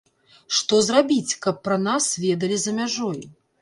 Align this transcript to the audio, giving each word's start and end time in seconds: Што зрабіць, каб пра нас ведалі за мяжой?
Што 0.59 0.79
зрабіць, 0.87 1.37
каб 1.45 1.61
пра 1.69 1.79
нас 1.91 2.11
ведалі 2.27 2.61
за 2.67 2.79
мяжой? 2.83 3.27